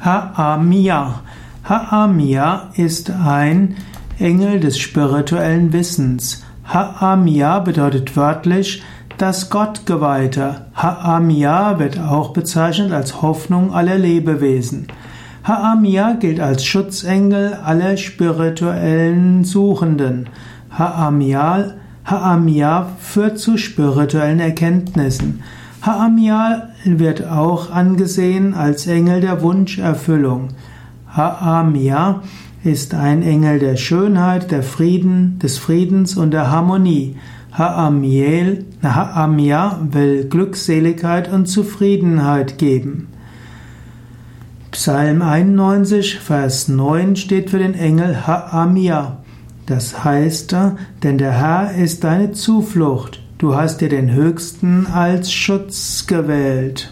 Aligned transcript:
Ha'amia. 0.00 1.22
Ha'amia 1.68 2.70
ist 2.74 3.10
ein 3.10 3.76
Engel 4.20 4.60
des 4.60 4.78
spirituellen 4.78 5.72
Wissens. 5.72 6.44
Ha'amia 6.72 7.58
bedeutet 7.58 8.16
wörtlich 8.16 8.84
das 9.16 9.50
Gottgeweihte. 9.50 10.66
Ha'amia 10.76 11.80
wird 11.80 11.98
auch 11.98 12.32
bezeichnet 12.32 12.92
als 12.92 13.22
Hoffnung 13.22 13.74
aller 13.74 13.98
Lebewesen. 13.98 14.86
Ha'amia 15.42 16.14
gilt 16.14 16.38
als 16.38 16.64
Schutzengel 16.64 17.54
aller 17.64 17.96
spirituellen 17.96 19.42
Suchenden. 19.42 20.28
Ha'amia, 20.70 21.74
Ha'amia 22.04 22.86
führt 23.00 23.40
zu 23.40 23.56
spirituellen 23.58 24.38
Erkenntnissen. 24.38 25.42
Ha'amia 25.80 26.70
wird 26.84 27.24
auch 27.26 27.70
angesehen 27.70 28.54
als 28.54 28.86
Engel 28.86 29.20
der 29.20 29.42
Wunscherfüllung. 29.42 30.48
Ha'amia 31.14 32.20
ist 32.64 32.94
ein 32.94 33.22
Engel 33.22 33.60
der 33.60 33.76
Schönheit, 33.76 34.50
der 34.50 34.64
Frieden, 34.64 35.38
des 35.38 35.56
Friedens 35.58 36.16
und 36.16 36.32
der 36.32 36.50
Harmonie. 36.50 37.16
Ha'amiel, 37.56 38.64
Ha'amia 38.82 39.78
will 39.92 40.24
Glückseligkeit 40.24 41.32
und 41.32 41.46
Zufriedenheit 41.46 42.58
geben. 42.58 43.08
Psalm 44.72 45.22
91, 45.22 46.18
Vers 46.18 46.68
9 46.68 47.16
steht 47.16 47.50
für 47.50 47.58
den 47.58 47.74
Engel 47.74 48.16
Ha'amia. 48.26 49.18
Das 49.66 50.04
heißt, 50.04 50.56
denn 51.02 51.18
der 51.18 51.32
Herr 51.32 51.74
ist 51.74 52.02
deine 52.02 52.32
Zuflucht. 52.32 53.20
Du 53.38 53.54
hast 53.54 53.80
dir 53.80 53.88
den 53.88 54.12
Höchsten 54.12 54.88
als 54.88 55.32
Schutz 55.32 56.08
gewählt. 56.08 56.90